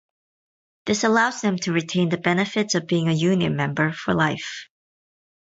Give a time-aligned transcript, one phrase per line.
[0.87, 4.67] This allows them to retain the benefits of being a union member for life.